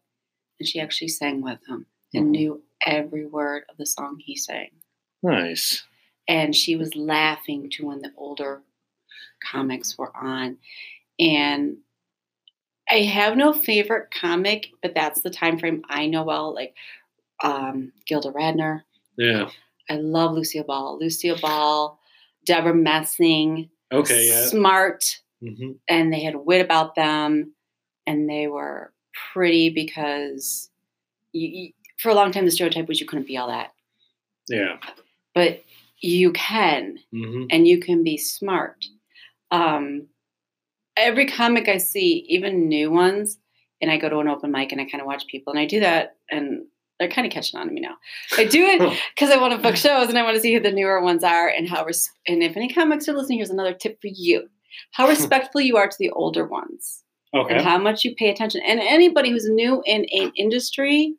[0.60, 2.32] and she actually sang with him and Mhm.
[2.32, 4.70] knew every word of the song he sang,
[5.24, 5.84] Nice.
[6.28, 8.64] and she was laughing to when the older
[9.42, 10.58] comics were on,
[11.20, 11.78] and
[12.90, 16.74] I have no favorite comic, but that's the time frame I know well, like
[17.44, 18.82] um, Gilda Radner.
[19.18, 19.50] Yeah.
[19.90, 20.98] I love Lucille Ball.
[21.00, 22.00] Lucille Ball,
[22.46, 24.30] Debra Messing, Okay.
[24.30, 24.48] Yeah.
[24.48, 27.54] smart, hmm and they had wit about them,
[28.06, 28.92] and they were
[29.34, 30.70] pretty because
[31.32, 33.72] you, you, for a long time the stereotype was you couldn't be all that,
[34.50, 34.78] Yeah.
[35.34, 35.64] but
[36.00, 38.86] you can, hmm and you can be smart.
[39.52, 40.08] Um,
[40.98, 43.38] every comic I see, even new ones,
[43.82, 45.66] and I go to an open mic and I kind of watch people, and I
[45.66, 46.66] do that, and
[47.00, 47.96] they're kind of catching on to me now.
[48.38, 48.80] I do it
[49.16, 51.24] because I want to book shows and I want to see who the newer ones
[51.24, 51.86] are and how.
[51.86, 54.50] Res- and if any comics are listening, here's another tip for you:
[54.94, 57.04] how respectful you are to the older ones,
[57.36, 57.56] Okay.
[57.56, 58.62] and how much you pay attention.
[58.66, 61.14] And anybody who's new in an industry,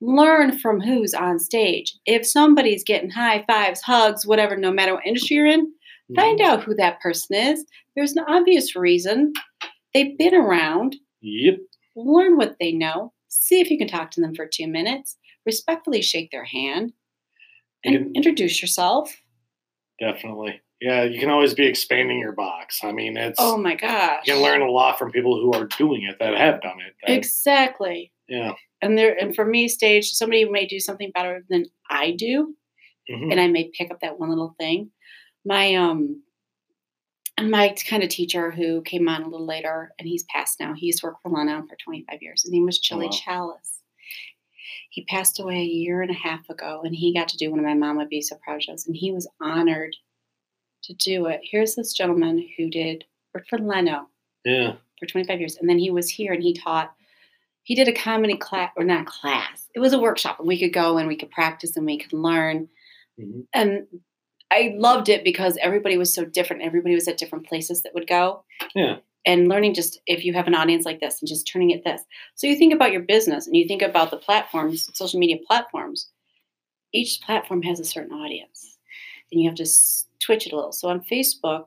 [0.00, 1.96] learn from who's on stage.
[2.06, 5.72] If somebody's getting high fives, hugs, whatever, no matter what industry you're in,
[6.16, 7.64] Find out who that person is.
[7.96, 9.32] There's an obvious reason.
[9.94, 10.96] They've been around.
[11.20, 11.58] Yep.
[11.96, 13.12] Learn what they know.
[13.28, 15.16] See if you can talk to them for two minutes.
[15.46, 16.92] Respectfully shake their hand
[17.84, 19.14] and can- introduce yourself.
[19.98, 20.60] Definitely.
[20.80, 21.02] Yeah.
[21.04, 22.80] You can always be expanding your box.
[22.82, 24.26] I mean, it's Oh my gosh.
[24.26, 26.94] you can learn a lot from people who are doing it that have done it.
[27.06, 28.12] That- Exactly.
[28.28, 28.52] yeah.
[28.82, 32.54] And there and for me, stage, somebody may do something better than I do.
[33.10, 33.32] Mhm.
[33.32, 34.92] and I may pick up that one little thing.
[35.44, 36.22] My um
[37.40, 40.74] my kind of teacher who came on a little later and he's passed now.
[40.74, 42.42] He used to work for Leno for 25 years.
[42.42, 43.12] His name was Chili wow.
[43.12, 43.82] Chalice.
[44.90, 47.64] He passed away a year and a half ago and he got to do one
[47.64, 49.96] of my Would Be So Proud shows and he was honored
[50.84, 51.40] to do it.
[51.42, 54.08] Here's this gentleman who did work for Leno
[54.44, 54.74] Yeah.
[54.98, 55.56] for 25 years.
[55.56, 56.92] And then he was here and he taught,
[57.62, 60.38] he did a comedy class, or not class, it was a workshop.
[60.40, 62.68] And we could go and we could practice and we could learn.
[63.18, 63.46] Mhm.
[63.54, 63.86] And
[64.50, 66.62] I loved it because everybody was so different.
[66.62, 68.44] Everybody was at different places that would go.
[68.74, 68.96] Yeah.
[69.26, 72.02] And learning just if you have an audience like this and just turning it this.
[72.34, 76.08] So you think about your business and you think about the platforms, social media platforms.
[76.92, 78.78] Each platform has a certain audience.
[79.30, 79.66] And you have to
[80.20, 80.72] twitch it a little.
[80.72, 81.66] So on Facebook,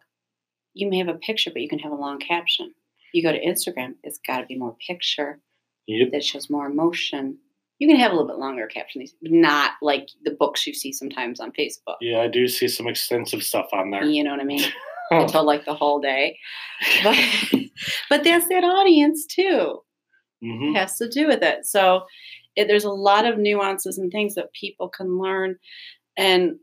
[0.73, 2.73] you may have a picture, but you can have a long caption.
[3.13, 5.39] You go to Instagram, it's got to be more picture
[5.85, 6.11] Yep.
[6.11, 7.37] that shows more emotion.
[7.79, 10.93] You can have a little bit longer caption, but not like the books you see
[10.93, 11.95] sometimes on Facebook.
[12.01, 12.21] Yeah.
[12.21, 14.05] I do see some extensive stuff on there.
[14.05, 14.63] You know what I mean?
[15.11, 16.37] Until like the whole day.
[17.03, 17.17] But,
[18.09, 19.79] but that's that audience too.
[20.41, 21.65] hmm It has to do with it.
[21.65, 22.03] So
[22.55, 25.57] it, there's a lot of nuances and things that people can learn.
[26.15, 26.55] And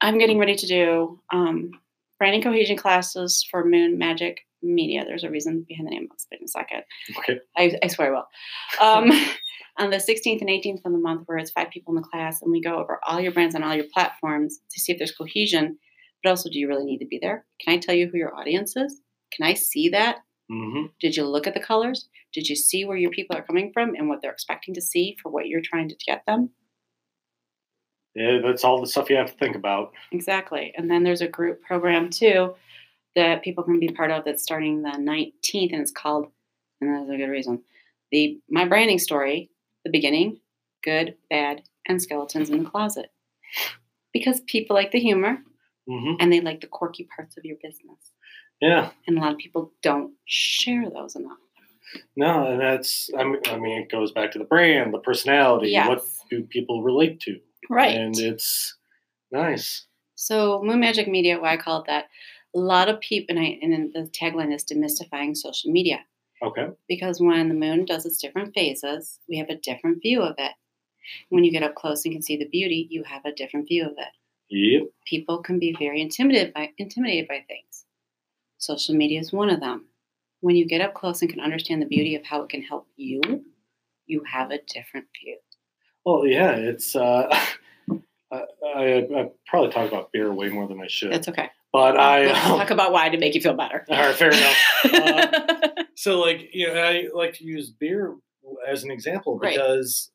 [0.00, 1.70] I'm getting ready to do um,
[2.18, 5.04] branding cohesion classes for Moon Magic Media.
[5.06, 6.08] There's a reason behind the name.
[6.10, 6.82] I'll explain in a second.
[7.18, 7.40] Okay.
[7.56, 9.10] I, I swear I will.
[9.10, 9.26] Um,
[9.78, 12.42] on the 16th and 18th of the month, where it's five people in the class,
[12.42, 15.12] and we go over all your brands and all your platforms to see if there's
[15.12, 15.78] cohesion.
[16.22, 17.46] But also, do you really need to be there?
[17.60, 19.00] Can I tell you who your audience is?
[19.32, 20.18] Can I see that?
[20.50, 22.08] hmm Did you look at the colors?
[22.32, 25.16] Did you see where your people are coming from and what they're expecting to see
[25.22, 26.50] for what you're trying to get them?
[28.14, 29.92] Yeah, that's all the stuff you have to think about.
[30.10, 30.72] Exactly.
[30.76, 32.54] And then there's a group program too
[33.16, 36.26] that people can be part of that's starting the 19th and it's called,
[36.80, 37.62] and that's a good reason,
[38.10, 39.50] the My Branding Story,
[39.84, 40.40] the beginning,
[40.84, 43.10] good, bad, and skeletons in the closet.
[44.12, 45.38] Because people like the humor
[45.88, 48.12] hmm and they like the quirky parts of your business.
[48.60, 48.90] Yeah.
[49.06, 51.38] And a lot of people don't share those enough.
[52.16, 55.70] No, and that's I mean, I mean, it goes back to the brand, the personality.
[55.70, 55.88] yes.
[55.88, 57.38] What do people relate to?
[57.70, 57.96] Right.
[57.96, 58.76] And it's
[59.32, 59.86] nice.
[60.14, 62.06] So Moon Magic Media, why I call it that,
[62.58, 66.00] a lot of people, and, I, and then the tagline is demystifying social media.
[66.40, 66.68] Okay.
[66.88, 70.52] because when the moon does its different phases, we have a different view of it.
[71.30, 73.86] When you get up close and can see the beauty, you have a different view
[73.86, 74.12] of it.
[74.50, 74.88] Yep.
[75.04, 77.86] People can be very intimidated by intimidated by things.
[78.58, 79.86] Social media is one of them.
[80.40, 82.86] When you get up close and can understand the beauty of how it can help
[82.96, 83.20] you,
[84.06, 85.38] you have a different view.
[86.04, 86.94] Well, yeah, it's.
[86.94, 87.28] uh
[88.30, 88.42] I,
[88.76, 91.50] I, I probably talk about beer way more than I should, That's okay.
[91.72, 92.26] But I.
[92.26, 93.84] Let's um, talk about why to make you feel better.
[93.88, 94.56] all right, fair enough.
[94.84, 98.14] Uh, so like you know i like to use beer
[98.68, 99.52] as an example Right.
[99.54, 100.10] because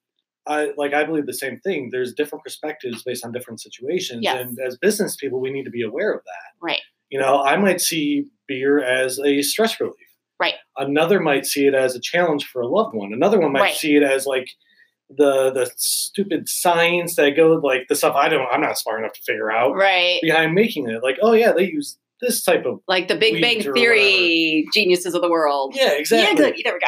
[0.48, 4.40] i like i believe the same thing there's different perspectives based on different situations Yes.
[4.40, 6.80] and as business people we need to be aware of that right.
[7.10, 9.96] you know i might see beer as a stress relief
[10.40, 10.56] Right.
[10.78, 13.76] another might see it as a challenge for a loved one another one might Right.
[13.76, 14.48] see it as like
[15.18, 19.14] the the stupid science that go like the stuff i don't i'm not smart enough
[19.14, 20.20] to figure out Right.
[20.22, 23.62] behind making it like oh yeah they use this type of Like the Big Bang
[23.62, 25.74] Theory geniuses of the world.
[25.76, 26.62] yeah exactly Yeah, good.
[26.64, 26.88] There we go.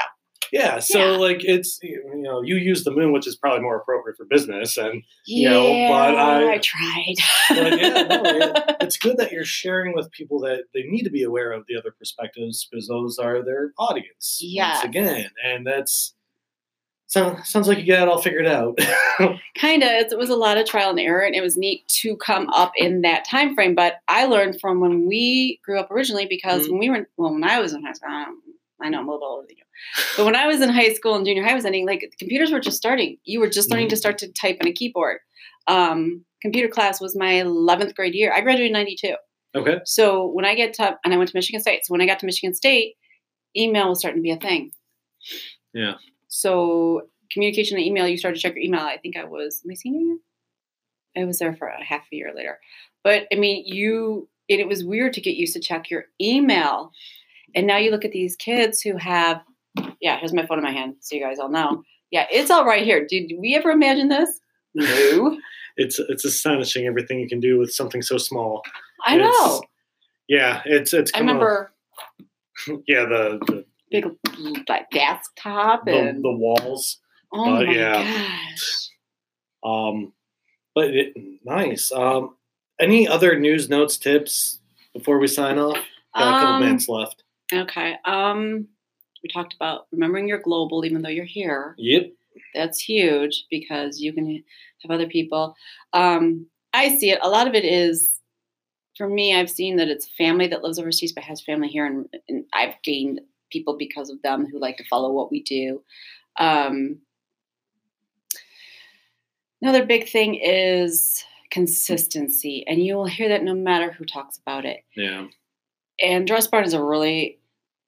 [0.54, 1.18] Yeah, so Yeah.
[1.18, 4.78] like it's you know you use the moon, which is probably more appropriate for business,
[4.78, 7.16] and You Yeah, know, but I- I tried.
[7.50, 11.10] But yeah, no, it- it's good that you're sharing with people that they need to
[11.10, 14.38] be aware of the other perspectives because those are their audience.
[14.42, 14.74] yeah.
[14.76, 16.14] Once again, and that's
[17.16, 18.78] so sounds like you got it all figured out.
[19.58, 22.16] kind of it was a lot of trial and error and it was neat to
[22.18, 26.26] come up in that time frame but i learned from when we grew up originally
[26.26, 26.72] because Mhm.
[26.72, 28.26] when we were well when i was in high school I,
[28.84, 29.64] I know i'm a little older than you
[30.18, 32.60] but when i was in high school and junior high was ending like computers were
[32.60, 35.20] just starting you were just learning to start to type on a keyboard
[35.68, 39.16] um, computer class was my 11th grade year i graduated in 92
[39.56, 39.80] okay.
[39.86, 42.20] so when i get to and i went to michigan state so when i got
[42.20, 42.96] to michigan state
[43.56, 44.70] email was starting to be a thing
[45.74, 45.94] Yeah.
[46.36, 48.82] So communication and email, you started to check your email.
[48.82, 50.18] I think I was my senior year.
[51.18, 52.60] I was there for a half a year later.
[53.06, 56.92] But I mean, you and it was weird to get used to check your email.
[57.56, 59.42] And now you look at these kids who have,
[60.02, 61.84] yeah, here's my phone in my hand, so you guys all know.
[62.12, 63.06] Yeah, it's all right here.
[63.08, 64.30] Did we ever imagine this?
[64.74, 65.38] No.
[65.78, 68.62] It's it's astonishing everything you can do with something so small.
[69.06, 69.62] I It's- know.
[70.30, 71.12] Yeah, it's it's.
[71.14, 71.74] I remember
[72.88, 73.66] Yeah, the the,
[74.02, 77.00] big like desktop the, and the walls.
[77.34, 78.04] oh uh, my yeah.
[78.04, 78.90] gosh.
[79.64, 80.14] Um,
[80.74, 81.92] but it, nice.
[81.92, 82.36] Um,
[82.80, 84.60] any other news notes tips
[84.94, 85.78] before we sign off?
[86.16, 87.24] Got a couple Um, minutes left.
[87.54, 87.96] Okay.
[88.06, 88.68] Um,
[89.24, 91.76] we talked about remembering you're global, even though you're here.
[91.78, 92.12] Yep.
[92.54, 94.44] That's huge because you can
[94.84, 95.56] have other people.
[95.94, 97.20] Um, I see it.
[97.22, 98.20] A lot of it is,
[98.98, 102.08] for me, I've seen that it's family that lives overseas but has family here, and,
[102.28, 103.22] and I've gained
[103.56, 105.82] people because of them who like to follow what we do.
[106.40, 107.00] Um,
[109.62, 114.66] another big thing is consistency, and you will hear that no matter who talks about
[114.66, 115.28] it Yeah.
[116.02, 117.40] and dress barn is a really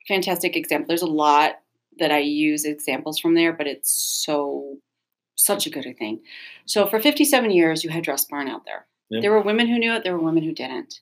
[0.08, 1.60] fantastic example there's a lot
[2.00, 3.92] that i use examples from there but it's
[4.26, 4.78] so
[5.36, 6.22] such a good thing
[6.66, 9.22] so for 57 years you had dress barn out there Yep.
[9.22, 11.02] there were women who knew it there were women who didn't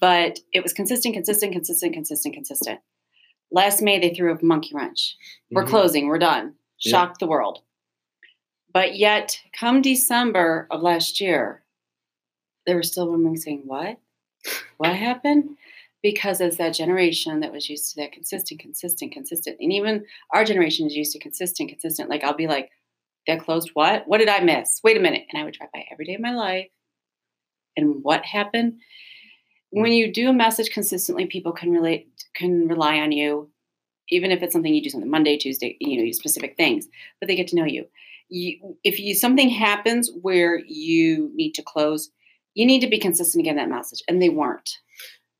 [0.00, 2.80] but it was consistent consistent consistent consistent consistent
[3.54, 5.16] last may they threw a monkey wrench.
[5.50, 5.68] We're Mhm.
[5.68, 6.06] closing.
[6.08, 6.56] We're done.
[6.78, 7.62] Shocked the world.
[8.72, 11.64] But yet come december of last year
[12.66, 13.98] there were still women saying what?
[14.78, 15.56] What happened?
[16.02, 20.44] Because as that generation that was used to that consistent consistent consistent and even our
[20.44, 22.70] generation is used to consistent consistent like i'll be like
[23.26, 24.06] that closed what?
[24.08, 24.80] What did i miss?
[24.82, 25.24] Wait a minute.
[25.30, 26.68] And i would drive by every day of my life.
[27.76, 28.80] And what happened?
[29.70, 33.50] When you do a message consistently people can relate can rely on you
[34.10, 36.86] even if it's something you do something monday tuesday you know specific things
[37.20, 37.86] but they get to know you
[38.28, 42.10] you if you something happens where you need to close
[42.54, 44.78] you need to be consistent again that message and they weren't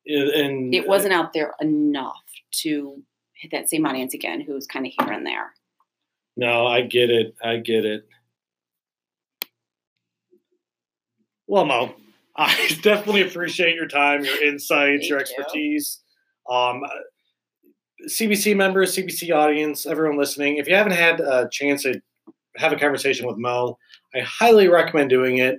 [0.07, 2.23] and It wasn't out there enough
[2.63, 3.03] to
[3.33, 5.53] hit that same audience again, who's kind of here and there.
[6.37, 7.35] No, I get it.
[7.43, 8.07] I get it.
[11.47, 11.95] Well, Mo,
[12.37, 16.01] I definitely appreciate your time, your insights, your expertise.
[16.01, 16.04] you.
[16.51, 16.83] Um,
[18.09, 22.01] CBC members, CBC audience, everyone listening, if you haven't had a chance to
[22.57, 23.79] have a conversation with Mo,
[24.15, 25.57] I highly recommend doing it.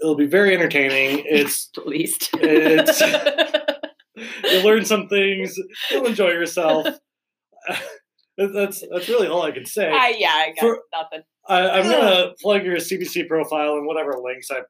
[0.00, 1.24] It'll be very entertaining.
[1.28, 2.30] It's At least.
[2.34, 3.00] It's-
[4.44, 5.58] you'll learn some things.
[5.90, 6.86] You'll enjoy yourself.
[8.36, 9.90] that's that's really all I can say.
[9.90, 11.22] I, yeah, I got For- nothing.
[11.48, 14.60] I, I'm gonna plug your CBC profile and whatever links I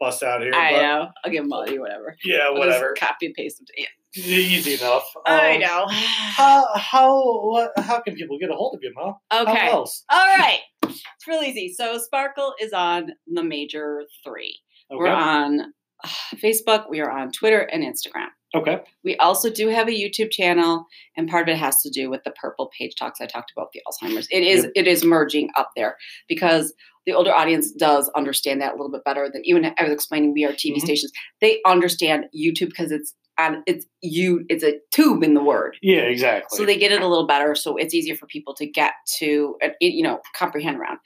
[0.00, 0.52] bust out here.
[0.54, 1.08] I but know.
[1.24, 2.16] I'll give them all you, whatever.
[2.24, 2.94] Yeah, I'll just whatever.
[2.98, 3.86] copy and paste them to.
[4.18, 5.06] Easy enough.
[5.26, 5.86] I Um, know.
[5.90, 9.18] How how what, how can people get a hold of you, Mo?
[9.30, 9.68] How Okay.
[9.68, 10.04] else?
[10.10, 10.60] All right.
[10.84, 11.72] It's real easy.
[11.74, 14.58] So Sparkle is on the major three.
[14.90, 15.60] We're on
[16.04, 18.28] uh, Facebook, we are on Twitter and Instagram.
[18.54, 18.80] Okay.
[19.02, 22.22] We also do have a YouTube channel, and part of it has to do with
[22.24, 24.28] the purple page talks I talked about the Alzheimer's.
[24.30, 24.72] It is Yep.
[24.76, 25.96] it is merging up there
[26.28, 26.72] because
[27.06, 30.32] the older audience does understand that a little bit better than even I was explaining
[30.32, 30.80] we are TV Mhm.
[30.80, 31.12] stations.
[31.40, 35.76] They understand YouTube because it's on it's you it's a tube in the word.
[35.82, 36.56] Yeah, exactly.
[36.56, 39.56] So they get it a little better, so it's easier for people to get to,
[39.62, 40.98] uh, you know, comprehend around.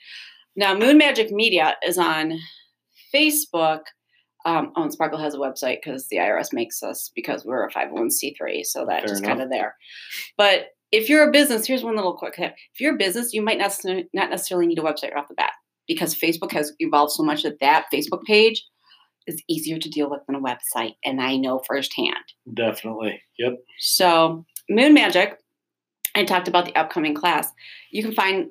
[0.55, 2.39] Now, Moon Magic Media is on
[3.13, 3.81] Facebook.
[4.43, 7.71] Um, oh, and Sparkle has a website because the IRS makes us because we're a
[7.71, 9.75] 501c3, so that Fair just kind of there.
[10.35, 13.41] But if you're a business, here's one little quick tip: if you're a business, you
[13.41, 13.77] might not
[14.13, 15.51] not necessarily need a website right off the bat
[15.87, 18.65] because Facebook has evolved so much that that Facebook page
[19.27, 22.15] is easier to deal with than a website, and I know firsthand.
[22.53, 23.21] Definitely.
[23.39, 23.53] Yep.
[23.79, 25.37] So, Moon Magic,
[26.15, 27.47] I talked about the upcoming class.
[27.91, 28.49] You can find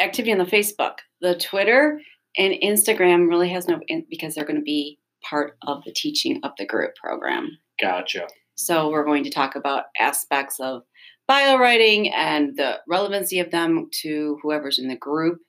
[0.00, 0.96] activity on the Facebook.
[1.20, 2.00] The Twitter
[2.36, 6.40] and Instagram really has no, in- because they're going to be part of the teaching
[6.42, 7.58] of the group program.
[7.80, 8.26] Gotcha.
[8.54, 10.82] So, we're going to talk about aspects of
[11.28, 15.40] bio writing and the relevancy of them to whoever's in the group.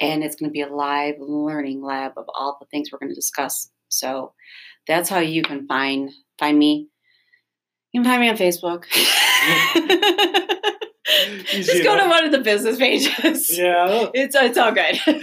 [0.00, 3.10] And it's going to be a live learning lab of all the things we're going
[3.10, 3.70] to discuss.
[3.88, 4.32] So,
[4.86, 6.88] that's how you can find find me.
[7.92, 8.84] You can find me on Facebook.
[11.50, 13.56] Just go to one of the business pages.
[13.56, 14.08] Yeah.
[14.14, 14.98] It's it's all good.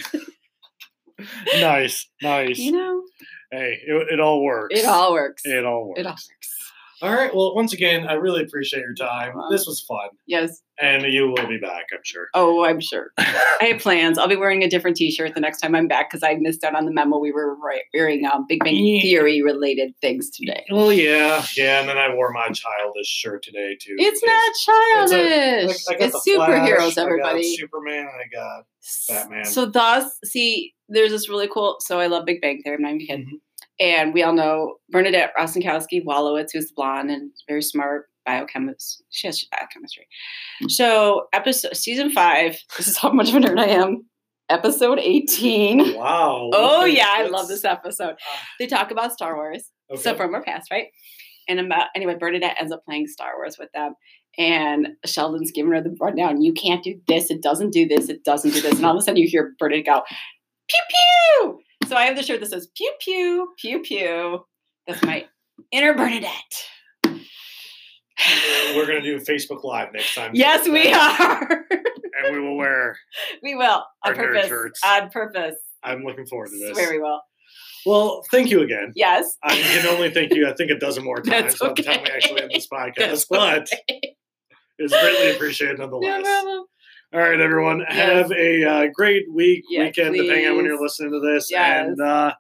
[1.60, 2.08] nice.
[2.22, 2.58] Nice.
[2.58, 3.04] you know,
[3.52, 4.78] Hey, it, it all works.
[4.78, 5.44] it all works.
[5.46, 6.00] It all works.
[6.00, 6.53] It all works.
[7.04, 7.36] All right.
[7.36, 9.34] Well, once again, I really appreciate your time.
[9.52, 10.62] This was fun, Yes.
[10.80, 12.28] and you will be back, I'm sure.
[12.34, 13.12] Oh, I'm sure.
[13.18, 14.18] I have plans.
[14.18, 16.76] I'll be wearing a different T-shirt the next time I'm back because I missed out
[16.76, 17.18] on the memo.
[17.18, 17.58] We were
[17.94, 19.02] wearing um, Big Bang Yeah.
[19.02, 20.63] Theory related things today.
[20.72, 23.96] Well, yeah, yeah, and then I wore my childish shirt today too.
[23.98, 24.54] It's not
[25.10, 25.72] childish.
[25.72, 26.30] It's the Flash, I
[26.80, 27.56] superheroes, got everybody.
[27.58, 28.66] Superman, and I got
[29.10, 29.44] Batman.
[29.46, 31.78] So thus, see, there's this really cool.
[31.82, 32.76] So I love Big Bang Theory.
[32.78, 33.26] I'm not even kidding.
[33.26, 33.39] Mhm.
[33.80, 39.04] And we all know Bernadette Rostenkowski Wolowitz, who's blonde and very smart biochemist.
[39.10, 40.08] She has biochemistry.
[40.60, 40.70] Hmm.
[40.70, 42.58] So episode season five.
[42.78, 44.06] This is how much of a nerd I am.
[44.50, 45.96] Episode 18.
[45.98, 46.50] wow.
[46.54, 48.16] Oh yeah, I love this episode.
[48.20, 48.48] Ah.
[48.60, 49.70] They talk about Star Wars.
[49.92, 50.02] Okay.
[50.02, 50.88] So from our past, right?
[51.48, 53.96] And about uh, anyway, Bernadette ends up playing Star Wars with them.
[54.38, 56.42] And Sheldon's giving her the rundown.
[56.42, 57.30] You can't do this.
[57.30, 58.10] It doesn't do this.
[58.10, 58.78] It doesn't do this.
[58.78, 60.02] And all of a sudden you hear Bernadette go,
[60.68, 61.60] pew pew.
[61.94, 64.44] So I have the shirt that says pew pew, pew pew.
[64.88, 65.28] That's my
[65.72, 66.32] inner Bernadette.
[67.06, 70.32] We're gonna do Facebook Live next time.
[70.34, 71.66] yes, we are.
[71.70, 72.98] and we will wear.
[73.44, 73.84] we will.
[74.04, 74.48] On purpose.
[74.48, 74.80] shirts.
[74.84, 75.54] On purpose.
[75.84, 76.72] I'm looking forward to this.
[76.76, 77.22] Swear we will.
[77.86, 78.92] Well, thank you again.
[78.96, 79.26] Yes.
[79.44, 80.50] I can only thank you.
[80.50, 82.96] I think a dozen more times That's by the time we actually end this podcast,
[82.98, 84.16] That's but okay.
[84.80, 86.24] it's greatly appreciated No nonetheless.
[86.24, 86.66] problem.
[87.13, 87.82] All right, everyone.
[87.82, 87.95] Yes.
[87.95, 91.88] Have a uh, great week, Yes, weekend, depending on when you're listening to this, Yes.
[91.88, 92.34] and uh,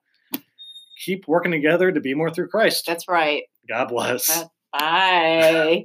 [1.05, 2.85] keep working together to be more through Christ.
[2.87, 3.43] That's right.
[3.69, 4.45] God bless.
[4.71, 5.81] Bye.